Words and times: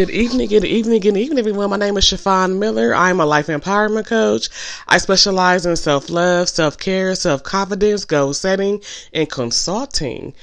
Good 0.00 0.10
evening, 0.10 0.46
good 0.48 0.64
evening, 0.64 1.00
good 1.00 1.16
evening, 1.16 1.40
everyone. 1.40 1.70
My 1.70 1.76
name 1.76 1.96
is 1.96 2.04
Shafon 2.04 2.60
Miller. 2.60 2.94
I'm 2.94 3.18
a 3.18 3.26
life 3.26 3.48
empowerment 3.48 4.06
coach. 4.06 4.48
I 4.86 4.98
specialize 4.98 5.66
in 5.66 5.74
self 5.74 6.08
love, 6.08 6.48
self 6.48 6.78
care, 6.78 7.16
self 7.16 7.42
confidence, 7.42 8.04
goal 8.04 8.32
setting, 8.32 8.80
and 9.12 9.28
consulting. 9.28 10.34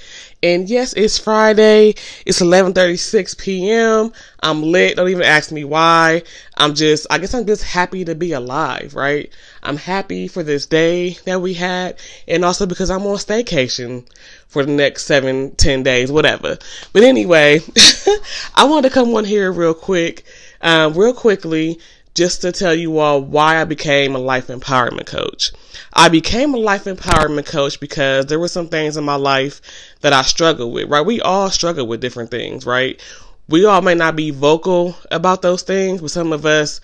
And 0.44 0.70
yes, 0.70 0.91
it's 0.91 1.18
Friday. 1.18 1.96
It's 2.26 2.41
11:36 2.41 3.38
p.m. 3.38 4.12
I'm 4.44 4.62
lit. 4.62 4.97
Don't 4.97 5.07
even 5.07 5.23
ask 5.23 5.54
me 5.54 5.64
why. 5.64 6.24
I'm 6.58 6.74
just 6.74 7.08
I 7.10 7.18
guess 7.18 7.34
I'm 7.34 7.46
just 7.46 7.64
happy 7.64 8.06
to 8.06 8.16
be 8.16 8.32
alive, 8.32 8.96
right? 8.96 9.30
I'm 9.64 9.78
happy 9.78 10.28
for 10.28 10.44
this 10.44 10.66
day 10.66 11.18
that 11.26 11.42
we 11.42 11.54
had 11.54 11.98
and 12.28 12.46
also 12.46 12.66
because 12.66 12.90
I'm 12.90 13.05
on 13.05 13.18
staycation 13.18 14.05
for 14.48 14.66
the 14.66 14.72
next 14.72 15.05
seven, 15.05 15.55
ten 15.55 15.84
days, 15.84 16.12
whatever. 16.12 16.58
But 16.94 17.04
anyway, 17.04 17.60
I 18.55 18.66
wanted 18.66 18.90
to 18.90 18.94
come 18.94 19.14
on 19.16 19.26
here 19.26 19.52
real 19.52 19.73
quick, 19.73 20.23
um, 20.62 20.94
real 20.94 21.14
quickly 21.14 21.80
just 22.16 22.41
to 22.41 22.52
tell 22.54 22.74
you 22.74 22.98
all 22.98 23.22
why 23.22 23.60
I 23.60 23.66
became 23.66 24.16
a 24.16 24.20
life 24.20 24.48
empowerment 24.48 25.05
coach. 25.05 25.52
I 25.94 26.08
became 26.08 26.54
a 26.54 26.58
life 26.58 26.85
empowerment 26.85 27.46
coach 27.46 27.80
because 27.80 28.26
there 28.26 28.40
were 28.40 28.48
some 28.48 28.70
things 28.70 28.96
in 28.96 29.04
my 29.04 29.16
life 29.16 29.62
that 29.99 30.13
I 30.13 30.22
struggled 30.22 30.74
with, 30.74 30.90
right? 30.90 31.05
We 31.05 31.20
all 31.20 31.49
struggle 31.49 31.85
with 31.85 31.99
different 31.99 32.32
things, 32.32 32.66
right? 32.66 33.02
We 33.48 33.66
all 33.66 33.81
may 33.81 33.95
not 33.95 34.16
be 34.16 34.31
vocal 34.31 34.95
about 35.12 35.41
those 35.41 35.62
things, 35.62 36.02
but 36.02 36.12
some 36.12 36.34
of 36.34 36.45
us, 36.45 36.81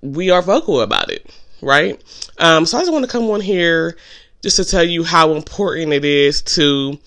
we 0.00 0.30
are 0.30 0.42
vocal 0.42 0.80
about 0.80 1.10
it, 1.10 1.30
right? 1.60 2.02
Um, 2.38 2.66
so 2.66 2.78
I 2.78 2.82
just 2.82 2.92
want 2.92 3.04
to 3.04 3.10
come 3.10 3.30
on 3.30 3.40
here 3.40 3.96
just 4.42 4.56
to 4.56 4.64
tell 4.64 4.84
you 4.84 5.04
how 5.04 5.34
important 5.34 5.92
it 5.92 6.04
is 6.04 6.42
to 6.42 6.98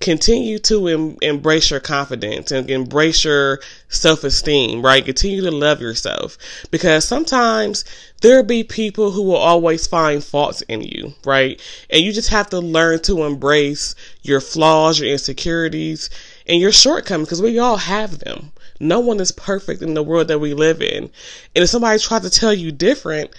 continue 0.00 0.58
to 0.58 0.88
em- 0.88 1.16
embrace 1.22 1.70
your 1.70 1.80
confidence 1.80 2.50
and 2.50 2.68
embrace 2.68 3.24
your 3.24 3.60
self-esteem, 3.88 4.82
right? 4.82 5.04
Continue 5.04 5.40
to 5.42 5.50
love 5.50 5.80
yourself 5.80 6.36
because 6.70 7.04
sometimes 7.06 7.84
there'll 8.20 8.42
be 8.44 8.64
people 8.64 9.12
who 9.12 9.22
will 9.22 9.36
always 9.36 9.86
find 9.86 10.22
faults 10.22 10.62
in 10.62 10.82
you, 10.82 11.14
right? 11.24 11.60
And 11.90 12.02
you 12.02 12.12
just 12.12 12.28
have 12.28 12.50
to 12.50 12.58
learn 12.60 13.00
to 13.02 13.24
embrace 13.24 13.94
your 14.22 14.40
flaws, 14.40 15.00
your 15.00 15.10
insecurities, 15.10 16.10
and 16.46 16.60
your 16.60 16.72
shortcomings 16.72 17.28
because 17.28 17.42
we 17.42 17.58
all 17.58 17.76
have 17.76 18.18
them. 18.18 18.52
No 18.80 19.00
one 19.00 19.20
is 19.20 19.32
perfect 19.32 19.82
in 19.82 19.94
the 19.94 20.02
world 20.02 20.28
that 20.28 20.40
we 20.40 20.52
live 20.52 20.82
in. 20.82 21.04
And 21.04 21.62
if 21.62 21.70
somebody 21.70 21.98
tries 21.98 22.22
to 22.22 22.30
tell 22.30 22.52
you 22.52 22.72
different, 22.72 23.30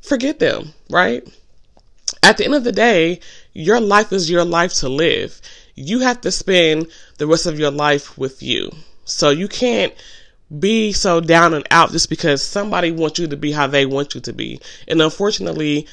forget 0.00 0.38
them, 0.38 0.72
right? 0.90 1.26
At 2.22 2.36
the 2.36 2.44
end 2.44 2.54
of 2.54 2.64
the 2.64 2.72
day, 2.72 3.20
your 3.52 3.80
life 3.80 4.12
is 4.12 4.30
your 4.30 4.44
life 4.44 4.74
to 4.74 4.88
live 4.88 5.40
you 5.80 6.00
have 6.00 6.20
to 6.20 6.30
spend 6.30 6.86
the 7.18 7.26
rest 7.26 7.46
of 7.46 7.58
your 7.58 7.70
life 7.70 8.16
with 8.18 8.42
you. 8.42 8.70
So 9.04 9.30
you 9.30 9.48
can't 9.48 9.94
be 10.58 10.92
so 10.92 11.20
down 11.20 11.54
and 11.54 11.66
out 11.70 11.92
just 11.92 12.08
because 12.08 12.42
somebody 12.42 12.90
wants 12.90 13.18
you 13.18 13.26
to 13.28 13.36
be 13.36 13.52
how 13.52 13.66
they 13.66 13.86
want 13.86 14.14
you 14.14 14.20
to 14.20 14.32
be. 14.32 14.60
And 14.86 15.00
unfortunately, 15.00 15.86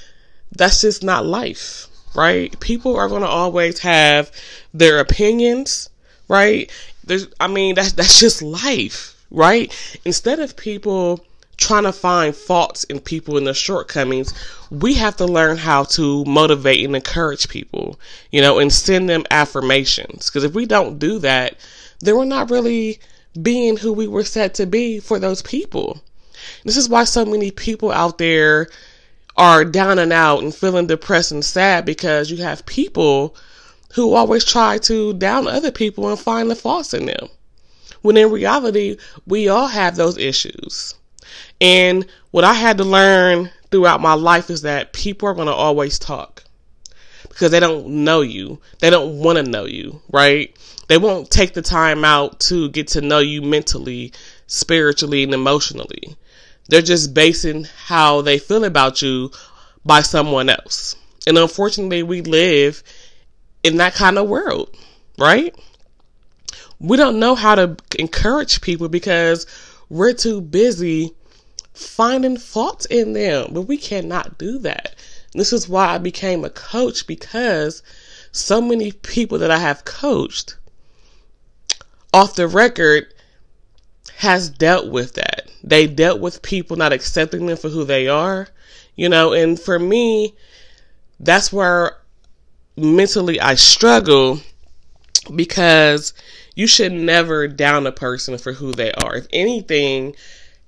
that's 0.51 0.81
just 0.81 1.03
not 1.03 1.25
life, 1.25 1.87
right? 2.15 2.57
People 2.59 2.95
are 2.95 3.07
going 3.07 3.21
to 3.21 3.27
always 3.27 3.79
have 3.79 4.31
their 4.73 4.99
opinions, 4.99 5.89
right? 6.27 6.71
There's, 7.03 7.27
I 7.39 7.47
mean, 7.47 7.75
that's, 7.75 7.93
that's 7.93 8.19
just 8.19 8.41
life, 8.41 9.15
right? 9.31 9.73
Instead 10.05 10.39
of 10.39 10.57
people 10.57 11.23
trying 11.57 11.83
to 11.83 11.91
find 11.91 12.35
faults 12.35 12.83
in 12.85 12.99
people 12.99 13.37
and 13.37 13.47
their 13.47 13.53
shortcomings, 13.53 14.33
we 14.69 14.93
have 14.93 15.17
to 15.17 15.25
learn 15.25 15.57
how 15.57 15.83
to 15.83 16.23
motivate 16.25 16.85
and 16.85 16.95
encourage 16.95 17.49
people, 17.49 17.99
you 18.31 18.41
know, 18.41 18.59
and 18.59 18.71
send 18.71 19.09
them 19.09 19.25
affirmations. 19.31 20.29
Because 20.29 20.43
if 20.43 20.53
we 20.53 20.65
don't 20.65 20.99
do 20.99 21.19
that, 21.19 21.55
then 21.99 22.15
we're 22.15 22.25
not 22.25 22.51
really 22.51 22.99
being 23.41 23.77
who 23.77 23.91
we 23.91 24.07
were 24.07 24.23
set 24.23 24.53
to 24.55 24.65
be 24.65 24.99
for 24.99 25.19
those 25.19 25.41
people. 25.41 26.01
This 26.63 26.77
is 26.77 26.89
why 26.89 27.03
so 27.03 27.25
many 27.25 27.51
people 27.51 27.91
out 27.91 28.17
there 28.17 28.69
are 29.35 29.65
down 29.65 29.99
and 29.99 30.13
out 30.13 30.43
and 30.43 30.53
feeling 30.53 30.87
depressed 30.87 31.31
and 31.31 31.43
sad 31.45 31.85
because 31.85 32.31
you 32.31 32.37
have 32.37 32.65
people 32.65 33.35
who 33.93 34.13
always 34.13 34.45
try 34.45 34.77
to 34.79 35.13
down 35.13 35.47
other 35.47 35.71
people 35.71 36.09
and 36.09 36.19
find 36.19 36.49
the 36.49 36.55
faults 36.55 36.93
in 36.93 37.05
them. 37.05 37.29
When 38.01 38.17
in 38.17 38.31
reality, 38.31 38.97
we 39.25 39.47
all 39.47 39.67
have 39.67 39.95
those 39.95 40.17
issues. 40.17 40.95
And 41.59 42.05
what 42.31 42.43
I 42.43 42.53
had 42.53 42.77
to 42.77 42.83
learn 42.83 43.49
throughout 43.71 44.01
my 44.01 44.13
life 44.13 44.49
is 44.49 44.61
that 44.61 44.93
people 44.93 45.27
are 45.27 45.33
going 45.33 45.47
to 45.47 45.53
always 45.53 45.99
talk 45.99 46.43
because 47.27 47.51
they 47.51 47.59
don't 47.59 47.87
know 47.87 48.21
you. 48.21 48.59
They 48.79 48.89
don't 48.89 49.19
want 49.19 49.37
to 49.37 49.51
know 49.51 49.65
you, 49.65 50.01
right? 50.11 50.55
They 50.87 50.97
won't 50.97 51.29
take 51.29 51.53
the 51.53 51.61
time 51.61 52.05
out 52.05 52.39
to 52.41 52.69
get 52.69 52.87
to 52.89 53.01
know 53.01 53.19
you 53.19 53.41
mentally, 53.41 54.13
spiritually, 54.47 55.23
and 55.23 55.33
emotionally. 55.33 56.15
They're 56.69 56.81
just 56.81 57.13
basing 57.13 57.67
how 57.85 58.21
they 58.21 58.39
feel 58.39 58.63
about 58.63 59.01
you 59.01 59.31
by 59.85 60.01
someone 60.01 60.49
else. 60.49 60.95
And 61.25 61.37
unfortunately, 61.37 62.03
we 62.03 62.21
live 62.21 62.83
in 63.67 63.77
that 63.77 63.93
kind 63.93 64.17
of 64.17 64.29
world, 64.29 64.75
right? 65.17 65.53
We 66.79 66.95
don't 66.95 67.19
know 67.19 67.35
how 67.35 67.55
to 67.55 67.75
encourage 67.99 68.61
people 68.61 68.87
because 68.87 69.45
we're 69.89 70.13
too 70.13 70.39
busy 70.39 71.11
finding 71.73 72.37
faults 72.37 72.85
in 72.85 73.11
them, 73.11 73.49
but 73.51 73.63
we 73.63 73.77
cannot 73.77 74.37
do 74.37 74.57
that. 74.59 74.95
This 75.33 75.51
is 75.51 75.67
why 75.67 75.87
I 75.87 75.97
became 75.97 76.45
a 76.45 76.49
coach 76.49 77.05
because 77.07 77.83
so 78.31 78.61
many 78.61 78.93
people 78.93 79.37
that 79.39 79.51
I 79.51 79.59
have 79.59 79.83
coached 79.83 80.55
off 82.13 82.35
the 82.35 82.47
record 82.47 83.13
has 84.15 84.49
dealt 84.49 84.89
with 84.89 85.13
that. 85.15 85.51
They 85.61 85.87
dealt 85.87 86.21
with 86.21 86.41
people 86.41 86.77
not 86.77 86.93
accepting 86.93 87.45
them 87.45 87.57
for 87.57 87.69
who 87.69 87.83
they 87.83 88.07
are, 88.07 88.47
you 88.95 89.09
know, 89.09 89.33
and 89.33 89.59
for 89.59 89.77
me, 89.77 90.35
that's 91.19 91.51
where 91.51 91.96
mentally 92.77 93.39
I 93.41 93.55
struggle 93.55 94.39
because 95.35 96.13
you 96.55 96.67
should 96.67 96.91
never 96.91 97.47
down 97.47 97.87
a 97.87 97.91
person 97.91 98.37
for 98.37 98.53
who 98.53 98.71
they 98.71 98.91
are. 98.93 99.17
If 99.17 99.27
anything, 99.33 100.15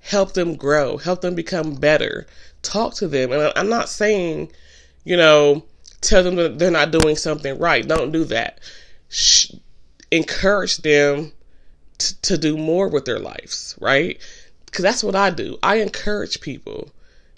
help 0.00 0.34
them 0.34 0.56
grow, 0.56 0.96
help 0.96 1.20
them 1.20 1.34
become 1.34 1.74
better, 1.74 2.26
talk 2.62 2.94
to 2.96 3.08
them. 3.08 3.32
And 3.32 3.52
I'm 3.56 3.68
not 3.68 3.88
saying, 3.88 4.50
you 5.04 5.16
know, 5.16 5.64
tell 6.00 6.22
them 6.22 6.36
that 6.36 6.58
they're 6.58 6.70
not 6.70 6.90
doing 6.90 7.16
something 7.16 7.58
right. 7.58 7.86
Don't 7.86 8.12
do 8.12 8.24
that. 8.24 8.60
Sh- 9.08 9.52
encourage 10.10 10.78
them 10.78 11.32
t- 11.98 12.14
to 12.22 12.38
do 12.38 12.56
more 12.56 12.88
with 12.88 13.04
their 13.04 13.18
lives, 13.18 13.76
right? 13.80 14.18
Because 14.66 14.82
that's 14.82 15.04
what 15.04 15.16
I 15.16 15.30
do. 15.30 15.58
I 15.62 15.76
encourage 15.76 16.40
people. 16.40 16.90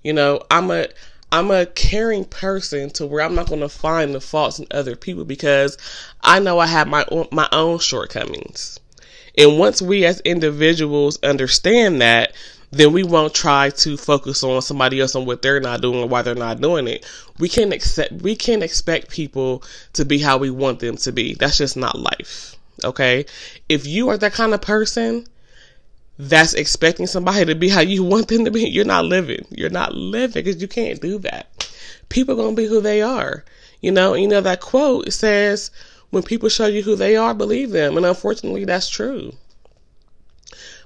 You 0.03 0.12
know, 0.12 0.43
I'm 0.50 0.71
a 0.71 0.88
I'm 1.32 1.50
a 1.50 1.65
caring 1.65 2.26
person 2.26 2.91
to 2.91 3.06
where 3.06 3.25
I'm 3.25 3.34
not 3.34 3.48
going 3.48 3.62
to 3.62 3.69
find 3.70 4.15
the 4.15 4.20
faults 4.20 4.59
in 4.59 4.66
other 4.70 4.94
people 4.94 5.25
because 5.25 5.78
I 6.20 6.38
know 6.41 6.59
I 6.59 6.66
have 6.66 6.87
my 6.87 7.06
own, 7.10 7.26
my 7.32 7.48
own 7.50 7.78
shortcomings. 7.78 8.78
And 9.38 9.59
once 9.59 9.81
we 9.81 10.04
as 10.04 10.20
individuals 10.20 11.19
understand 11.22 12.03
that, 12.03 12.34
then 12.70 12.93
we 12.93 13.03
won't 13.03 13.34
try 13.34 13.70
to 13.70 13.97
focus 13.97 14.44
on 14.44 14.60
somebody 14.60 15.00
else 15.00 15.15
on 15.15 15.25
what 15.25 15.41
they're 15.41 15.60
not 15.60 15.81
doing 15.81 16.00
or 16.00 16.06
why 16.06 16.20
they're 16.20 16.34
not 16.34 16.60
doing 16.60 16.87
it. 16.87 17.06
We 17.38 17.49
can't 17.49 17.72
accept 17.72 18.12
we 18.12 18.37
can't 18.37 18.62
expect 18.62 19.09
people 19.10 19.62
to 19.94 20.04
be 20.04 20.19
how 20.19 20.37
we 20.37 20.50
want 20.50 20.81
them 20.81 20.97
to 20.99 21.12
be. 21.12 21.34
That's 21.34 21.59
just 21.59 21.78
not 21.78 21.99
life. 21.99 22.56
Okay? 22.84 23.25
If 23.70 23.87
you 23.87 24.10
are 24.10 24.19
that 24.19 24.32
kind 24.34 24.53
of 24.53 24.60
person 24.60 25.26
that's 26.19 26.55
expecting 26.55 27.06
somebody 27.06 27.45
to 27.45 27.55
be 27.55 27.69
how 27.69 27.81
you 27.81 28.05
want 28.05 28.28
them 28.28 28.45
to 28.45 28.50
be, 28.50 28.69
you're 28.69 28.84
not 28.84 29.05
living. 29.05 29.45
You're 29.50 29.71
not 29.71 29.95
living 29.95 30.45
because 30.45 30.61
you 30.61 30.69
can't 30.69 31.00
do 31.00 31.19
that. 31.21 31.71
People 32.09 32.34
are 32.34 32.45
gonna 32.45 32.56
be 32.56 32.67
who 32.67 32.81
they 32.81 33.03
are. 33.03 33.45
You 33.81 33.91
know, 33.91 34.15
you 34.15 34.28
know 34.28 34.41
that 34.41 34.61
quote 34.61 35.12
says 35.12 35.71
when 36.11 36.23
people 36.23 36.49
show 36.49 36.67
you 36.67 36.83
who 36.83 36.95
they 36.95 37.17
are, 37.17 37.34
believe 37.34 37.71
them. 37.71 37.97
And 37.97 38.06
unfortunately, 38.06 38.65
that's 38.65 38.89
true. 38.89 39.33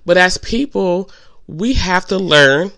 But 0.04 0.16
as 0.16 0.38
people, 0.38 1.10
we 1.48 1.74
have 1.74 2.06
to 2.06 2.18
learn 2.18 2.70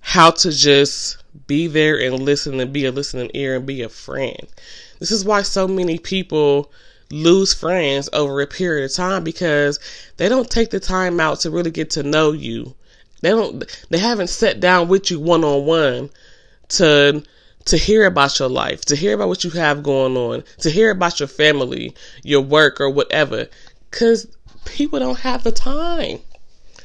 how 0.00 0.30
to 0.30 0.52
just 0.52 1.18
be 1.46 1.66
there 1.66 2.00
and 2.00 2.20
listen 2.20 2.60
and 2.60 2.72
be 2.72 2.84
a 2.84 2.92
listening 2.92 3.30
ear 3.34 3.56
and 3.56 3.66
be 3.66 3.82
a 3.82 3.88
friend. 3.88 4.46
This 5.00 5.10
is 5.10 5.24
why 5.24 5.42
so 5.42 5.66
many 5.66 5.98
people 5.98 6.70
lose 7.12 7.52
friends 7.52 8.08
over 8.14 8.40
a 8.40 8.46
period 8.46 8.86
of 8.86 8.94
time 8.96 9.22
because 9.22 9.78
they 10.16 10.28
don't 10.28 10.50
take 10.50 10.70
the 10.70 10.80
time 10.80 11.20
out 11.20 11.40
to 11.40 11.50
really 11.50 11.70
get 11.70 11.90
to 11.90 12.02
know 12.02 12.32
you. 12.32 12.74
They 13.20 13.30
don't 13.30 13.64
they 13.90 13.98
haven't 13.98 14.28
sat 14.28 14.60
down 14.60 14.88
with 14.88 15.10
you 15.10 15.20
one 15.20 15.44
on 15.44 15.66
one 15.66 16.10
to 16.70 17.22
to 17.66 17.76
hear 17.76 18.06
about 18.06 18.38
your 18.38 18.48
life, 18.48 18.84
to 18.86 18.96
hear 18.96 19.14
about 19.14 19.28
what 19.28 19.44
you 19.44 19.50
have 19.50 19.82
going 19.82 20.16
on, 20.16 20.42
to 20.58 20.70
hear 20.70 20.90
about 20.90 21.20
your 21.20 21.28
family, 21.28 21.94
your 22.24 22.40
work, 22.40 22.80
or 22.80 22.90
whatever. 22.90 23.46
Because 23.90 24.26
people 24.64 24.98
don't 24.98 25.20
have 25.20 25.44
the 25.44 25.52
time. 25.52 26.18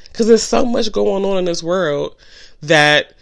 Because 0.04 0.28
there's 0.28 0.42
so 0.42 0.64
much 0.64 0.92
going 0.92 1.24
on 1.24 1.38
in 1.38 1.44
this 1.46 1.62
world 1.62 2.16
that 2.62 3.14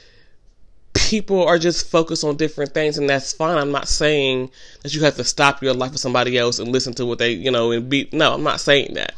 people 0.97 1.45
are 1.45 1.59
just 1.59 1.89
focused 1.89 2.25
on 2.25 2.37
different 2.37 2.75
things, 2.75 2.99
and 2.99 3.09
that's 3.09 3.33
fine. 3.33 3.59
I'm 3.59 3.73
not 3.73 3.89
saying 3.89 4.51
that 4.83 4.95
you 4.95 5.03
have 5.03 5.17
to 5.17 5.25
stop 5.25 5.63
your 5.63 5.75
life 5.75 5.93
with 5.93 6.01
somebody 6.01 6.39
else 6.39 6.59
and 6.59 6.73
listen 6.73 6.95
to 6.95 7.07
what 7.07 7.19
they, 7.19 7.33
you 7.33 7.51
know, 7.51 7.73
and 7.73 7.89
be. 7.89 8.09
No, 8.13 8.35
I'm 8.35 8.43
not 8.43 8.61
saying 8.61 8.95
that. 8.95 9.15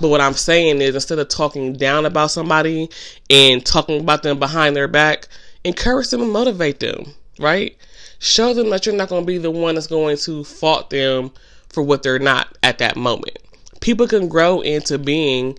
But 0.00 0.08
what 0.08 0.20
I'm 0.20 0.34
saying 0.34 0.80
is 0.80 0.94
instead 0.94 1.18
of 1.18 1.28
talking 1.28 1.72
down 1.72 2.06
about 2.06 2.30
somebody 2.30 2.88
and 3.28 3.64
talking 3.64 4.00
about 4.00 4.22
them 4.22 4.38
behind 4.38 4.76
their 4.76 4.88
back, 4.88 5.26
encourage 5.64 6.10
them 6.10 6.22
and 6.22 6.32
motivate 6.32 6.80
them, 6.80 7.14
right? 7.38 7.76
Show 8.20 8.54
them 8.54 8.70
that 8.70 8.86
you're 8.86 8.94
not 8.94 9.08
going 9.08 9.22
to 9.22 9.26
be 9.26 9.38
the 9.38 9.50
one 9.50 9.74
that's 9.74 9.86
going 9.86 10.16
to 10.18 10.44
fault 10.44 10.90
them 10.90 11.32
for 11.68 11.82
what 11.82 12.02
they're 12.02 12.18
not 12.18 12.56
at 12.62 12.78
that 12.78 12.96
moment. 12.96 13.38
People 13.80 14.06
can 14.06 14.28
grow 14.28 14.60
into 14.60 14.98
being 14.98 15.58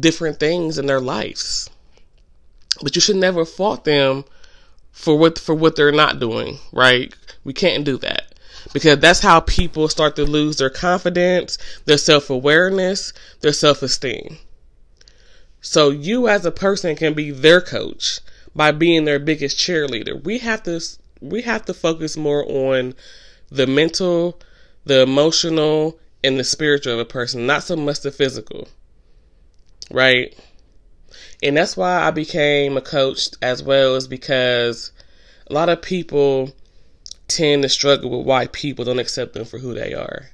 different 0.00 0.40
things 0.40 0.78
in 0.78 0.86
their 0.86 1.00
lives. 1.00 1.70
But 2.82 2.94
you 2.94 3.00
should 3.00 3.16
never 3.16 3.44
fault 3.44 3.84
them 3.84 4.24
for 4.96 5.14
what 5.14 5.38
for 5.38 5.54
what 5.54 5.76
they're 5.76 5.92
not 5.92 6.18
doing, 6.18 6.58
right? 6.72 7.14
We 7.44 7.52
can't 7.52 7.84
do 7.84 7.98
that. 7.98 8.34
Because 8.72 8.98
that's 8.98 9.20
how 9.20 9.40
people 9.40 9.88
start 9.88 10.16
to 10.16 10.24
lose 10.24 10.56
their 10.56 10.70
confidence, 10.70 11.58
their 11.84 11.98
self-awareness, 11.98 13.12
their 13.40 13.52
self-esteem. 13.52 14.38
So 15.60 15.90
you 15.90 16.28
as 16.28 16.44
a 16.44 16.50
person 16.50 16.96
can 16.96 17.12
be 17.14 17.30
their 17.30 17.60
coach 17.60 18.20
by 18.54 18.72
being 18.72 19.04
their 19.04 19.18
biggest 19.18 19.58
cheerleader. 19.58 20.24
We 20.24 20.38
have 20.38 20.62
to 20.64 20.80
we 21.20 21.42
have 21.42 21.66
to 21.66 21.74
focus 21.74 22.16
more 22.16 22.44
on 22.50 22.94
the 23.50 23.66
mental, 23.66 24.40
the 24.84 25.02
emotional, 25.02 25.98
and 26.24 26.38
the 26.38 26.44
spiritual 26.44 26.94
of 26.94 27.00
a 27.00 27.04
person, 27.04 27.46
not 27.46 27.62
so 27.62 27.76
much 27.76 28.00
the 28.00 28.10
physical. 28.10 28.68
Right? 29.90 30.34
And 31.46 31.56
that's 31.56 31.76
why 31.76 32.02
I 32.02 32.10
became 32.10 32.76
a 32.76 32.80
coach 32.80 33.28
as 33.40 33.62
well, 33.62 33.94
is 33.94 34.08
because 34.08 34.90
a 35.46 35.52
lot 35.52 35.68
of 35.68 35.80
people 35.80 36.52
tend 37.28 37.62
to 37.62 37.68
struggle 37.68 38.10
with 38.10 38.26
why 38.26 38.48
people 38.48 38.84
don't 38.84 38.98
accept 38.98 39.34
them 39.34 39.44
for 39.44 39.58
who 39.58 39.72
they 39.72 39.94
are. 39.94 40.28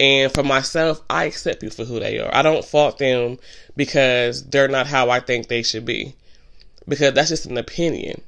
And 0.00 0.32
for 0.32 0.42
myself, 0.42 1.00
I 1.08 1.26
accept 1.26 1.60
people 1.60 1.76
for 1.76 1.84
who 1.84 2.00
they 2.00 2.18
are. 2.18 2.34
I 2.34 2.42
don't 2.42 2.64
fault 2.64 2.98
them 2.98 3.38
because 3.76 4.44
they're 4.46 4.66
not 4.66 4.88
how 4.88 5.08
I 5.08 5.20
think 5.20 5.46
they 5.46 5.62
should 5.62 5.84
be. 5.84 6.16
Because 6.88 7.14
that's 7.14 7.28
just 7.28 7.46
an 7.46 7.56
opinion. 7.56 8.20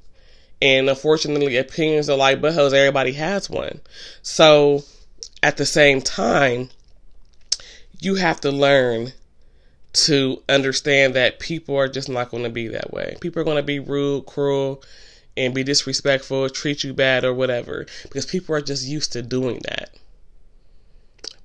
And 0.62 0.88
unfortunately, 0.88 1.56
opinions 1.56 2.08
are 2.08 2.16
like 2.16 2.40
buttholes. 2.40 2.72
Everybody 2.72 3.14
has 3.14 3.50
one. 3.50 3.80
So 4.22 4.84
at 5.42 5.56
the 5.56 5.66
same 5.66 6.00
time, 6.02 6.70
you 7.98 8.14
have 8.14 8.40
to 8.42 8.52
learn 8.52 9.12
to 9.96 10.42
understand 10.48 11.14
that 11.14 11.40
people 11.40 11.74
are 11.74 11.88
just 11.88 12.08
not 12.08 12.30
going 12.30 12.42
to 12.42 12.50
be 12.50 12.68
that 12.68 12.92
way. 12.92 13.16
People 13.20 13.40
are 13.40 13.44
going 13.44 13.56
to 13.56 13.62
be 13.62 13.78
rude, 13.78 14.26
cruel, 14.26 14.82
and 15.38 15.54
be 15.54 15.64
disrespectful, 15.64 16.50
treat 16.50 16.84
you 16.84 16.92
bad 16.92 17.24
or 17.24 17.32
whatever 17.32 17.86
because 18.02 18.26
people 18.26 18.54
are 18.54 18.60
just 18.60 18.86
used 18.86 19.12
to 19.12 19.22
doing 19.22 19.60
that. 19.64 19.90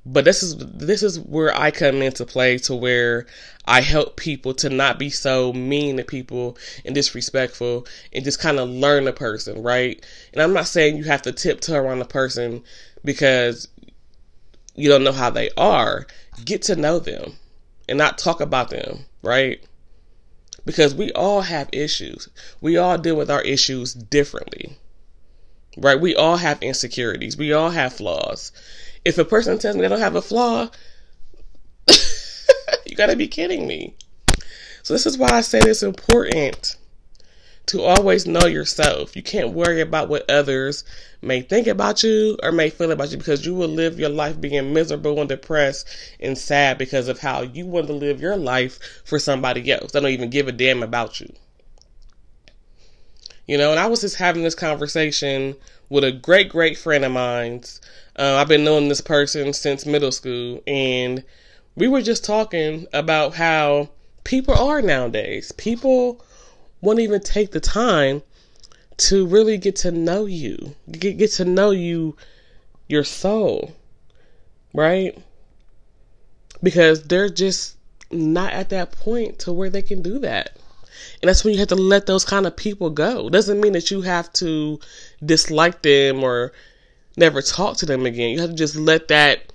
But 0.05 0.25
this 0.25 0.41
is 0.43 0.57
this 0.57 1.03
is 1.03 1.19
where 1.19 1.55
I 1.55 1.71
come 1.71 2.01
into 2.01 2.25
play 2.25 2.57
to 2.59 2.75
where 2.75 3.27
I 3.65 3.81
help 3.81 4.17
people 4.17 4.53
to 4.55 4.69
not 4.69 4.97
be 4.97 5.09
so 5.09 5.53
mean 5.53 5.97
to 5.97 6.03
people 6.03 6.57
and 6.83 6.95
disrespectful 6.95 7.85
and 8.11 8.25
just 8.25 8.39
kind 8.39 8.59
of 8.59 8.67
learn 8.67 9.07
a 9.07 9.13
person, 9.13 9.61
right? 9.61 10.03
And 10.33 10.41
I'm 10.41 10.53
not 10.53 10.67
saying 10.67 10.97
you 10.97 11.03
have 11.03 11.21
to 11.21 11.31
tiptoe 11.31 11.75
around 11.75 12.01
a 12.01 12.05
person 12.05 12.63
because 13.05 13.67
you 14.75 14.89
don't 14.89 15.03
know 15.03 15.11
how 15.11 15.29
they 15.29 15.51
are. 15.55 16.07
Get 16.43 16.63
to 16.63 16.75
know 16.75 16.97
them 16.97 17.33
and 17.91 17.97
not 17.97 18.17
talk 18.17 18.41
about 18.41 18.71
them, 18.71 19.05
right? 19.21 19.63
because 20.65 20.93
we 20.93 21.11
all 21.13 21.41
have 21.41 21.69
issues. 21.71 22.29
We 22.59 22.77
all 22.77 22.97
deal 22.97 23.15
with 23.15 23.31
our 23.31 23.41
issues 23.41 23.93
differently. 23.93 24.77
Right? 25.77 25.99
We 25.99 26.15
all 26.15 26.37
have 26.37 26.61
insecurities. 26.61 27.37
We 27.37 27.53
all 27.53 27.69
have 27.69 27.93
flaws. 27.93 28.51
If 29.05 29.17
a 29.17 29.25
person 29.25 29.57
tells 29.57 29.75
me 29.75 29.81
they 29.81 29.87
don't 29.87 29.99
have 29.99 30.15
a 30.15 30.21
flaw, 30.21 30.69
you 32.85 32.95
got 32.95 33.07
to 33.07 33.15
be 33.15 33.27
kidding 33.27 33.67
me. 33.67 33.95
So 34.83 34.93
this 34.93 35.05
is 35.05 35.17
why 35.17 35.29
I 35.29 35.41
say 35.41 35.59
it's 35.59 35.83
important 35.83 36.75
to 37.67 37.81
always 37.81 38.25
know 38.25 38.45
yourself. 38.45 39.15
You 39.15 39.23
can't 39.23 39.53
worry 39.53 39.81
about 39.81 40.09
what 40.09 40.29
others 40.29 40.83
may 41.21 41.41
think 41.41 41.67
about 41.67 42.03
you 42.03 42.37
or 42.41 42.51
may 42.51 42.69
feel 42.69 42.91
about 42.91 43.11
you 43.11 43.17
because 43.17 43.45
you 43.45 43.53
will 43.53 43.67
live 43.69 43.99
your 43.99 44.09
life 44.09 44.41
being 44.41 44.73
miserable 44.73 45.19
and 45.19 45.29
depressed 45.29 45.87
and 46.19 46.37
sad 46.37 46.77
because 46.77 47.07
of 47.07 47.19
how 47.19 47.41
you 47.41 47.65
want 47.65 47.87
to 47.87 47.93
live 47.93 48.19
your 48.19 48.35
life 48.35 48.79
for 49.05 49.19
somebody 49.19 49.71
else. 49.71 49.91
They 49.91 49.99
don't 49.99 50.09
even 50.09 50.29
give 50.29 50.47
a 50.47 50.51
damn 50.51 50.83
about 50.83 51.19
you. 51.19 51.31
You 53.47 53.57
know, 53.57 53.71
and 53.71 53.79
I 53.79 53.87
was 53.87 54.01
just 54.01 54.15
having 54.15 54.43
this 54.43 54.55
conversation 54.55 55.55
with 55.89 56.03
a 56.03 56.11
great, 56.11 56.49
great 56.49 56.77
friend 56.77 57.03
of 57.03 57.11
mine. 57.11 57.63
Uh, 58.17 58.35
I've 58.35 58.47
been 58.47 58.63
knowing 58.63 58.87
this 58.87 59.01
person 59.01 59.53
since 59.53 59.85
middle 59.85 60.11
school, 60.11 60.63
and 60.65 61.23
we 61.75 61.87
were 61.87 62.01
just 62.01 62.23
talking 62.23 62.87
about 62.93 63.35
how 63.35 63.89
people 64.23 64.55
are 64.55 64.81
nowadays. 64.81 65.51
People 65.51 66.23
won't 66.81 66.99
even 66.99 67.21
take 67.21 67.51
the 67.51 67.59
time 67.59 68.23
to 68.97 69.25
really 69.25 69.57
get 69.57 69.75
to 69.77 69.91
know 69.91 70.25
you, 70.25 70.75
get, 70.91 71.17
get 71.17 71.31
to 71.31 71.45
know 71.45 71.71
you, 71.71 72.15
your 72.87 73.03
soul, 73.03 73.75
right? 74.73 75.17
Because 76.61 77.03
they're 77.03 77.29
just 77.29 77.77
not 78.11 78.53
at 78.53 78.69
that 78.69 78.91
point 78.91 79.39
to 79.39 79.53
where 79.53 79.69
they 79.69 79.81
can 79.81 80.01
do 80.01 80.19
that. 80.19 80.57
And 81.21 81.29
that's 81.29 81.43
when 81.43 81.53
you 81.53 81.59
have 81.59 81.69
to 81.69 81.75
let 81.75 82.05
those 82.05 82.25
kind 82.25 82.45
of 82.45 82.55
people 82.55 82.89
go. 82.89 83.29
Doesn't 83.29 83.59
mean 83.59 83.73
that 83.73 83.89
you 83.89 84.01
have 84.01 84.31
to 84.33 84.79
dislike 85.25 85.81
them 85.81 86.23
or 86.23 86.51
never 87.17 87.41
talk 87.41 87.77
to 87.77 87.85
them 87.85 88.05
again. 88.05 88.31
You 88.31 88.41
have 88.41 88.51
to 88.51 88.55
just 88.55 88.75
let 88.75 89.07
that 89.07 89.51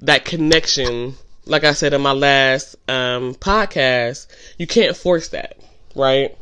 that 0.00 0.24
connection, 0.24 1.14
like 1.46 1.64
I 1.64 1.72
said 1.72 1.92
in 1.92 2.00
my 2.00 2.12
last 2.12 2.76
um, 2.88 3.34
podcast, 3.34 4.26
you 4.58 4.66
can't 4.66 4.96
force 4.96 5.28
that 5.28 5.56
right? 5.94 6.36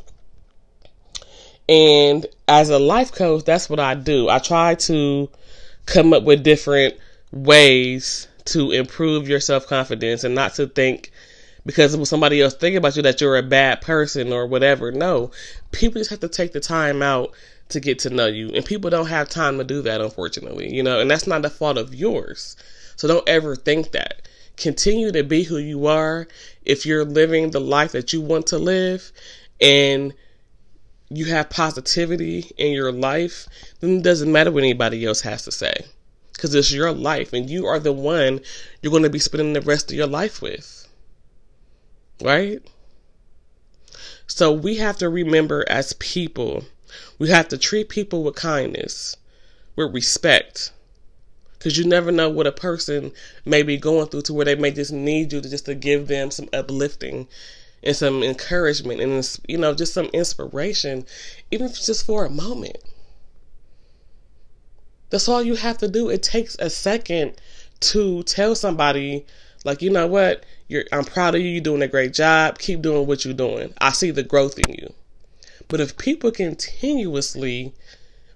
And 1.69 2.27
as 2.49 2.71
a 2.71 2.79
life 2.79 3.13
coach, 3.13 3.45
that's 3.45 3.71
what 3.71 3.81
I 3.81 3.95
do. 3.95 4.29
I 4.29 4.39
try 4.39 4.75
to 4.75 5.31
come 5.87 6.13
up 6.13 6.25
with 6.25 6.43
different 6.43 6.95
ways 7.31 8.29
to 8.47 8.73
improve 8.73 9.29
your 9.29 9.41
self 9.41 9.67
confidence 9.67 10.25
and 10.25 10.35
not 10.35 10.55
to 10.55 10.67
think 10.67 11.13
because 11.65 11.95
of 11.95 12.09
somebody 12.09 12.41
else 12.41 12.55
thinking 12.55 12.79
about 12.79 12.97
you 12.97 13.03
that 13.03 13.21
you're 13.21 13.37
a 13.37 13.43
bad 13.43 13.81
person 13.81 14.33
or 14.33 14.47
whatever. 14.47 14.91
No, 14.91 15.31
people 15.71 16.01
just 16.01 16.11
have 16.11 16.21
to 16.21 16.29
take 16.29 16.53
the 16.53 16.61
time 16.61 17.03
out 17.03 17.33
to 17.69 17.81
get 17.81 18.01
to 18.01 18.11
know 18.11 18.27
you, 18.27 18.51
and 18.51 18.65
people 18.65 18.91
don't 18.91 19.07
have 19.07 19.29
time 19.29 19.59
to 19.59 19.65
do 19.65 19.83
that, 19.83 20.01
unfortunately. 20.01 20.73
You 20.75 20.83
know, 20.83 21.01
and 21.01 21.11
that's 21.11 21.27
not 21.27 21.43
the 21.43 21.51
fault 21.51 21.79
of 21.79 21.95
yours. 21.95 22.57
So 22.97 23.09
don't 23.09 23.29
ever 23.29 23.57
think 23.57 23.93
that. 23.93 24.23
Continue 24.57 25.11
to 25.13 25.23
be 25.23 25.45
who 25.45 25.57
you 25.57 25.87
are. 25.87 26.29
If 26.65 26.85
you're 26.85 27.05
living 27.05 27.51
the 27.51 27.61
life 27.61 27.93
that 27.93 28.13
you 28.13 28.21
want 28.21 28.47
to 28.49 28.59
live, 28.59 29.11
and 29.63 30.13
you 31.09 31.27
have 31.27 31.49
positivity 31.49 32.51
in 32.59 32.73
your 32.73 32.91
life, 32.91 33.47
then 33.81 33.99
it 33.99 34.03
doesn't 34.03 34.33
matter 34.33 34.51
what 34.51 34.65
anybody 34.65 35.05
else 35.07 35.21
has 35.21 35.45
to 35.45 35.53
say. 35.53 35.87
Because 36.33 36.55
it's 36.55 36.73
your 36.73 36.93
life, 36.93 37.33
and 37.33 37.49
you 37.49 37.67
are 37.67 37.79
the 37.79 37.93
one 37.93 38.41
you're 38.81 38.91
going 38.91 39.05
to 39.05 39.11
be 39.11 39.19
spending 39.19 39.53
the 39.53 39.61
rest 39.61 39.91
of 39.91 39.97
your 39.97 40.07
life 40.09 40.43
with. 40.43 40.89
Right? 42.21 42.61
So 44.27 44.51
we 44.51 44.77
have 44.77 44.97
to 44.99 45.09
remember 45.09 45.65
as 45.69 45.93
people, 45.95 46.65
we 47.19 47.29
have 47.29 47.49
to 47.49 47.59
treat 47.59 47.89
people 47.89 48.25
with 48.25 48.35
kindness, 48.35 49.17
with 49.77 49.95
respect. 49.95 50.73
Because 51.59 51.79
you 51.79 51.85
never 51.85 52.11
know 52.11 52.29
what 52.29 52.47
a 52.49 52.53
person 52.53 53.13
may 53.45 53.63
be 53.63 53.77
going 53.77 54.09
through 54.09 54.23
to 54.23 54.33
where 54.33 54.47
they 54.47 54.57
may 54.57 54.73
just 54.73 54.93
need 54.93 55.33
you 55.33 55.41
to 55.41 55.49
just 55.49 55.67
to 55.67 55.77
give 55.77 56.09
them 56.09 56.33
some 56.33 56.49
uplifting 56.53 57.29
and 57.83 57.97
some 57.97 58.23
encouragement 58.23 59.01
and 59.01 59.39
you 59.49 59.59
know 59.59 59.75
just 59.75 59.95
some 59.95 60.07
inspiration 60.07 61.05
even 61.51 61.67
if 61.67 61.73
it's 61.73 61.87
just 61.87 62.07
for 62.07 62.25
a 62.25 62.31
moment. 62.31 62.79
That's 65.11 65.29
all 65.29 65.43
you 65.43 65.57
have 65.57 65.79
to 65.79 65.89
do. 65.89 66.09
It 66.09 66.23
takes 66.23 66.57
a 66.59 66.71
second 66.71 67.35
to 67.81 68.23
tell 68.23 68.55
somebody 68.55 69.27
like 69.65 69.83
you 69.83 69.91
know 69.91 70.07
what? 70.07 70.45
You're 70.69 70.85
i'm 70.93 71.05
proud 71.05 71.35
of 71.35 71.41
you. 71.43 71.49
You're 71.49 71.61
doing 71.61 71.83
a 71.83 71.89
great 71.89 72.15
job. 72.15 72.59
Keep 72.59 72.83
doing 72.83 73.07
what 73.07 73.25
you're 73.25 73.35
doing. 73.35 73.75
I 73.79 73.93
see 73.93 74.11
the 74.11 74.23
growth 74.23 74.59
in 74.59 74.75
you. 74.75 74.95
But 75.69 75.81
if 75.81 75.97
people 75.97 76.31
continuously 76.31 77.75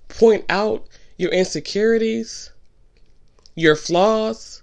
point 0.08 0.44
out 0.48 0.86
your 1.16 1.30
insecurities 1.30 2.50
your 3.54 3.74
flaws 3.74 4.62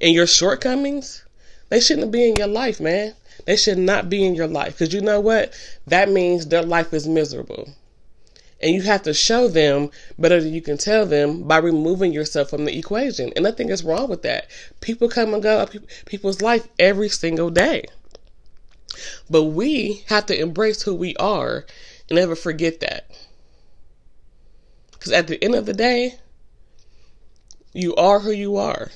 and 0.00 0.14
your 0.14 0.26
shortcomings 0.26 1.24
they 1.68 1.78
shouldn't 1.78 2.10
be 2.10 2.28
in 2.28 2.36
your 2.36 2.48
life 2.48 2.80
man 2.80 3.14
they 3.44 3.56
should 3.56 3.78
not 3.78 4.08
be 4.08 4.24
in 4.24 4.34
your 4.34 4.48
life 4.48 4.78
because 4.78 4.94
you 4.94 5.00
know 5.00 5.20
what? 5.20 5.52
That 5.86 6.10
means 6.10 6.46
their 6.46 6.62
life 6.62 6.92
is 6.92 7.06
miserable. 7.06 7.68
And 8.60 8.74
you 8.74 8.82
have 8.82 9.02
to 9.02 9.12
show 9.12 9.48
them 9.48 9.90
better 10.18 10.42
than 10.42 10.54
you 10.54 10.62
can 10.62 10.78
tell 10.78 11.04
them 11.04 11.42
by 11.42 11.58
removing 11.58 12.12
yourself 12.12 12.48
from 12.48 12.64
the 12.64 12.76
equation. 12.76 13.32
And 13.36 13.44
nothing 13.44 13.68
is 13.68 13.84
wrong 13.84 14.08
with 14.08 14.22
that. 14.22 14.48
People 14.80 15.08
come 15.08 15.34
and 15.34 15.42
go 15.42 15.66
people's 16.06 16.40
life 16.40 16.66
every 16.78 17.10
single 17.10 17.50
day. 17.50 17.84
But 19.28 19.44
we 19.44 20.04
have 20.06 20.24
to 20.26 20.40
embrace 20.40 20.82
who 20.82 20.94
we 20.94 21.14
are 21.16 21.66
and 22.08 22.18
never 22.18 22.34
forget 22.34 22.80
that. 22.80 23.10
Because 24.92 25.12
at 25.12 25.26
the 25.26 25.42
end 25.44 25.54
of 25.54 25.66
the 25.66 25.74
day, 25.74 26.14
you 27.74 27.94
are 27.96 28.20
who 28.20 28.30
you 28.30 28.56
are 28.56 28.90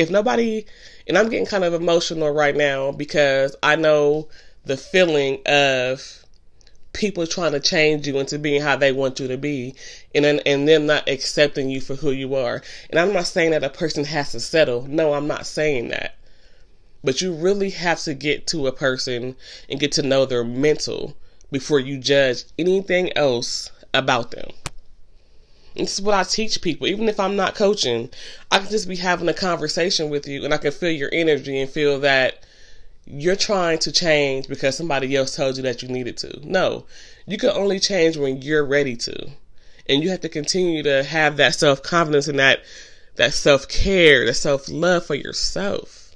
if 0.00 0.10
nobody, 0.10 0.64
and 1.06 1.16
I'm 1.18 1.28
getting 1.28 1.46
kind 1.46 1.64
of 1.64 1.74
emotional 1.74 2.30
right 2.30 2.56
now 2.56 2.92
because 2.92 3.54
I 3.62 3.76
know 3.76 4.28
the 4.64 4.76
feeling 4.76 5.40
of 5.46 6.24
people 6.92 7.26
trying 7.26 7.52
to 7.52 7.60
change 7.60 8.06
you 8.06 8.18
into 8.18 8.38
being 8.38 8.60
how 8.60 8.76
they 8.76 8.92
want 8.92 9.20
you 9.20 9.28
to 9.28 9.36
be 9.36 9.74
and 10.14 10.24
then, 10.24 10.40
and 10.44 10.66
them 10.66 10.86
not 10.86 11.08
accepting 11.08 11.70
you 11.70 11.80
for 11.80 11.94
who 11.94 12.10
you 12.10 12.34
are. 12.34 12.62
And 12.88 12.98
I'm 12.98 13.12
not 13.12 13.26
saying 13.26 13.52
that 13.52 13.62
a 13.62 13.70
person 13.70 14.04
has 14.04 14.32
to 14.32 14.40
settle. 14.40 14.86
No, 14.88 15.12
I'm 15.12 15.26
not 15.26 15.46
saying 15.46 15.88
that. 15.88 16.16
But 17.04 17.20
you 17.20 17.32
really 17.32 17.70
have 17.70 18.00
to 18.02 18.14
get 18.14 18.46
to 18.48 18.66
a 18.66 18.72
person 18.72 19.36
and 19.68 19.80
get 19.80 19.92
to 19.92 20.02
know 20.02 20.26
their 20.26 20.44
mental 20.44 21.16
before 21.52 21.80
you 21.80 21.98
judge 21.98 22.44
anything 22.58 23.16
else 23.16 23.70
about 23.94 24.30
them. 24.32 24.50
This 25.74 25.94
is 25.94 26.02
what 26.02 26.14
I 26.14 26.24
teach 26.24 26.60
people. 26.62 26.86
Even 26.86 27.08
if 27.08 27.20
I'm 27.20 27.36
not 27.36 27.54
coaching, 27.54 28.10
I 28.50 28.58
can 28.58 28.70
just 28.70 28.88
be 28.88 28.96
having 28.96 29.28
a 29.28 29.34
conversation 29.34 30.10
with 30.10 30.26
you 30.26 30.44
and 30.44 30.52
I 30.52 30.58
can 30.58 30.72
feel 30.72 30.90
your 30.90 31.10
energy 31.12 31.60
and 31.60 31.70
feel 31.70 32.00
that 32.00 32.44
you're 33.06 33.36
trying 33.36 33.78
to 33.80 33.92
change 33.92 34.48
because 34.48 34.76
somebody 34.76 35.14
else 35.16 35.34
told 35.34 35.56
you 35.56 35.62
that 35.62 35.82
you 35.82 35.88
needed 35.88 36.16
to. 36.18 36.40
No, 36.42 36.86
you 37.26 37.38
can 37.38 37.50
only 37.50 37.80
change 37.80 38.16
when 38.16 38.42
you're 38.42 38.64
ready 38.64 38.96
to. 38.96 39.30
And 39.88 40.02
you 40.02 40.10
have 40.10 40.20
to 40.20 40.28
continue 40.28 40.82
to 40.84 41.02
have 41.02 41.36
that 41.38 41.54
self 41.54 41.82
confidence 41.82 42.28
and 42.28 42.38
that 42.38 42.62
that 43.16 43.32
self 43.34 43.68
care, 43.68 44.26
that 44.26 44.34
self 44.34 44.68
love 44.68 45.06
for 45.06 45.14
yourself. 45.14 46.14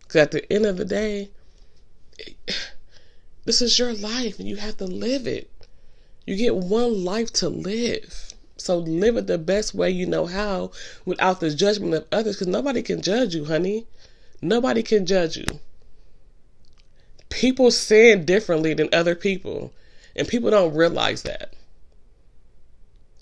Because 0.00 0.16
at 0.16 0.30
the 0.32 0.52
end 0.52 0.66
of 0.66 0.76
the 0.76 0.84
day, 0.84 1.30
this 3.44 3.62
is 3.62 3.78
your 3.78 3.92
life 3.92 4.38
and 4.38 4.48
you 4.48 4.56
have 4.56 4.76
to 4.78 4.86
live 4.86 5.26
it. 5.26 5.50
You 6.26 6.36
get 6.36 6.56
one 6.56 7.04
life 7.04 7.32
to 7.34 7.48
live. 7.48 8.33
So 8.56 8.78
live 8.78 9.16
it 9.16 9.26
the 9.26 9.38
best 9.38 9.74
way 9.74 9.90
you 9.90 10.06
know 10.06 10.26
how 10.26 10.70
without 11.04 11.40
the 11.40 11.54
judgment 11.54 11.94
of 11.94 12.06
others 12.12 12.36
because 12.36 12.46
nobody 12.48 12.82
can 12.82 13.02
judge 13.02 13.34
you, 13.34 13.44
honey. 13.44 13.86
Nobody 14.40 14.82
can 14.82 15.06
judge 15.06 15.36
you. 15.36 15.46
People 17.30 17.70
sin 17.70 18.24
differently 18.24 18.74
than 18.74 18.88
other 18.92 19.14
people, 19.14 19.72
and 20.14 20.28
people 20.28 20.50
don't 20.50 20.74
realize 20.74 21.22
that. 21.22 21.54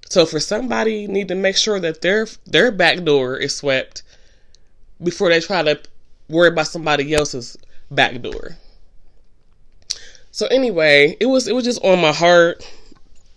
So 0.09 0.27
for 0.27 0.41
somebody 0.41 1.07
need 1.07 1.29
to 1.29 1.35
make 1.35 1.57
sure 1.57 1.81
that 1.81 2.03
their 2.03 2.27
their 2.45 2.71
back 2.71 3.03
door 3.05 3.37
is 3.37 3.55
swept 3.55 4.03
before 5.03 5.31
they 5.31 5.41
try 5.41 5.63
to 5.63 5.81
worry 6.29 6.49
about 6.49 6.67
somebody 6.67 7.15
else's 7.15 7.57
back 7.91 8.21
door. 8.21 8.59
So 10.31 10.47
anyway, 10.49 11.17
it 11.19 11.27
was 11.27 11.49
it 11.49 11.55
was 11.55 11.65
just 11.65 11.83
on 11.83 12.01
my 12.01 12.13
heart 12.13 12.63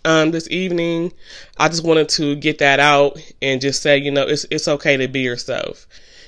um, 0.06 0.30
this 0.30 0.48
evening. 0.50 1.12
I 1.58 1.68
just 1.68 1.84
wanted 1.84 2.08
to 2.10 2.36
get 2.36 2.58
that 2.58 2.80
out 2.80 3.18
and 3.42 3.60
just 3.60 3.82
say, 3.82 3.98
you 3.98 4.10
know, 4.10 4.22
it's 4.22 4.46
it's 4.50 4.68
okay 4.68 4.96
to 4.96 5.08
be 5.08 5.20
yourself. 5.20 5.86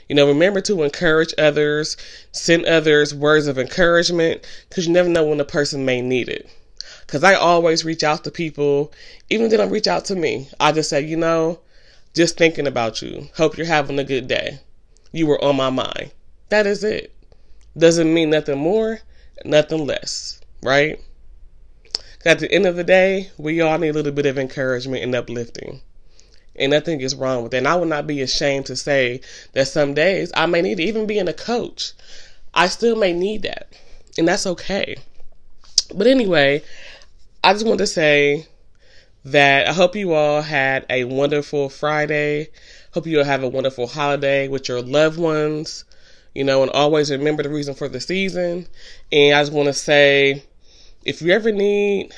You 0.08 0.16
know, 0.16 0.26
remember 0.26 0.61
to 0.62 0.82
encourage 0.82 1.32
others, 1.38 1.97
send 2.32 2.66
others 2.66 3.14
words 3.14 3.47
of 3.47 3.58
encouragement, 3.58 4.47
because 4.68 4.87
you 4.87 4.92
never 4.92 5.08
know 5.08 5.25
when 5.25 5.40
a 5.40 5.44
person 5.44 5.85
may 5.85 6.00
need 6.00 6.28
it. 6.28 6.50
Because 7.06 7.23
I 7.23 7.35
always 7.35 7.85
reach 7.85 8.02
out 8.02 8.25
to 8.25 8.30
people, 8.30 8.92
even 9.30 9.47
if 9.47 9.50
they 9.50 9.56
don't 9.56 9.70
reach 9.70 9.87
out 9.87 10.04
to 10.06 10.16
me. 10.16 10.49
I 10.61 10.73
just 10.73 10.90
say, 10.90 11.00
you 11.00 11.16
know, 11.16 11.61
just 12.14 12.37
thinking 12.37 12.66
about 12.66 13.00
you. 13.00 13.28
Hope 13.37 13.56
you're 13.56 13.66
having 13.66 13.99
a 13.99 14.04
good 14.04 14.28
day. 14.28 14.58
You 15.12 15.26
were 15.26 15.42
on 15.42 15.56
my 15.56 15.70
mind. 15.70 16.11
That 16.49 16.66
is 16.66 16.82
it. 16.82 17.14
Doesn't 17.76 18.12
mean 18.12 18.30
nothing 18.30 18.58
more, 18.58 19.00
nothing 19.44 19.87
less, 19.87 20.40
right? 20.62 21.00
At 22.25 22.40
the 22.40 22.50
end 22.50 22.66
of 22.66 22.75
the 22.75 22.84
day, 22.84 23.30
we 23.38 23.60
all 23.60 23.78
need 23.78 23.90
a 23.90 23.92
little 23.92 24.12
bit 24.12 24.26
of 24.26 24.38
encouragement 24.38 25.04
and 25.04 25.14
uplifting. 25.14 25.82
And 26.56 26.72
nothing 26.72 27.00
is 27.00 27.14
wrong 27.14 27.42
with 27.42 27.52
that. 27.52 27.58
And 27.58 27.68
I 27.68 27.76
would 27.76 27.88
not 27.88 28.08
be 28.08 28.20
ashamed 28.20 28.66
to 28.66 28.76
say 28.76 29.20
that 29.52 29.68
some 29.68 29.94
days 29.94 30.32
I 30.34 30.46
may 30.46 30.60
need, 30.60 30.78
to 30.78 30.82
even 30.82 31.06
being 31.06 31.28
a 31.28 31.32
coach, 31.32 31.92
I 32.52 32.66
still 32.66 32.96
may 32.96 33.12
need 33.12 33.42
that. 33.42 33.72
And 34.18 34.26
that's 34.26 34.46
okay. 34.46 34.96
But 35.94 36.08
anyway, 36.08 36.62
I 37.44 37.52
just 37.52 37.64
want 37.64 37.78
to 37.78 37.87
say 37.87 38.46
that 39.25 39.68
I 39.68 39.72
hope 39.72 39.94
you 39.94 40.12
all 40.12 40.42
had 40.42 40.84
a 40.90 41.04
wonderful 41.04 41.68
Friday. 41.68 42.48
Hope 42.92 43.06
you 43.06 43.18
all 43.20 43.25
have 43.25 43.44
a 43.44 43.48
wonderful 43.48 43.87
holiday 43.87 44.48
with 44.48 44.68
your 44.68 44.82
loved 44.82 45.20
ones. 45.20 45.84
You 46.34 46.42
know, 46.42 46.62
and 46.62 46.70
always 46.72 47.12
remember 47.12 47.44
the 47.44 47.48
reason 47.48 47.75
for 47.75 47.88
the 47.88 48.00
season. 48.00 48.66
And 49.12 49.37
I 49.37 49.42
just 49.42 49.52
want 49.52 49.68
to 49.68 49.72
say, 49.72 50.42
if 51.05 51.23
you 51.23 51.33
ever 51.33 51.52
need 51.52 52.12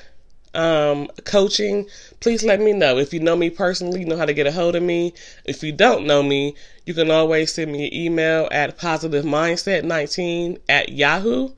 um, 0.54 1.08
coaching, 1.24 1.86
please 2.20 2.42
let 2.42 2.60
me 2.60 2.72
know. 2.72 2.98
If 2.98 3.12
you 3.14 3.20
know 3.20 3.36
me 3.36 3.50
personally, 3.50 4.00
you 4.00 4.06
know 4.06 4.16
how 4.16 4.26
to 4.26 4.34
get 4.34 4.46
a 4.46 4.52
hold 4.52 4.74
of 4.74 4.82
me. 4.82 5.14
If 5.44 5.62
you 5.62 5.72
don't 5.72 6.06
know 6.06 6.22
me, 6.22 6.54
you 6.86 6.94
can 6.94 7.10
always 7.10 7.52
send 7.52 7.72
me 7.72 7.86
an 7.86 7.94
email 7.94 8.48
at 8.50 8.78
positive 8.78 9.24
mindset 9.24 9.84
19 9.84 10.58
at 10.68 10.90
Yahoo. 10.90 11.50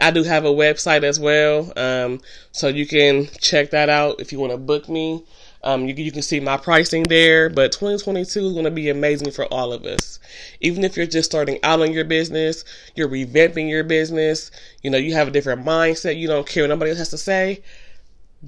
I 0.00 0.10
do 0.10 0.22
have 0.22 0.44
a 0.44 0.48
website 0.48 1.02
as 1.02 1.20
well, 1.20 1.72
um, 1.76 2.20
so 2.52 2.68
you 2.68 2.86
can 2.86 3.26
check 3.40 3.70
that 3.70 3.88
out 3.88 4.20
if 4.20 4.32
you 4.32 4.38
want 4.38 4.52
to 4.52 4.58
book 4.58 4.88
me. 4.88 5.24
Um, 5.64 5.88
you, 5.88 5.94
you, 5.94 6.12
can 6.12 6.22
see 6.22 6.38
my 6.38 6.56
pricing 6.56 7.02
there, 7.04 7.50
but 7.50 7.72
2022 7.72 8.46
is 8.46 8.52
going 8.52 8.64
to 8.64 8.70
be 8.70 8.88
amazing 8.90 9.32
for 9.32 9.44
all 9.46 9.72
of 9.72 9.84
us. 9.84 10.20
Even 10.60 10.84
if 10.84 10.96
you're 10.96 11.06
just 11.06 11.28
starting 11.28 11.58
out 11.64 11.80
on 11.80 11.92
your 11.92 12.04
business, 12.04 12.64
you're 12.94 13.08
revamping 13.08 13.68
your 13.68 13.82
business, 13.82 14.52
you 14.82 14.90
know, 14.90 14.98
you 14.98 15.14
have 15.14 15.28
a 15.28 15.32
different 15.32 15.64
mindset, 15.64 16.18
you 16.18 16.28
don't 16.28 16.46
care 16.46 16.62
what 16.62 16.68
nobody 16.68 16.90
else 16.90 16.98
has 16.98 17.10
to 17.10 17.18
say, 17.18 17.62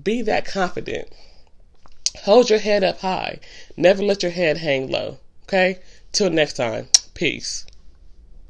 be 0.04 0.22
that 0.22 0.44
confident. 0.44 1.08
Hold 2.24 2.50
your 2.50 2.58
head 2.58 2.84
up 2.84 3.00
high. 3.00 3.40
Never 3.76 4.02
let 4.02 4.22
your 4.22 4.32
head 4.32 4.58
hang 4.58 4.90
low. 4.90 5.18
Okay? 5.44 5.78
Till 6.12 6.30
next 6.30 6.54
time. 6.54 6.88
Peace. 7.14 7.66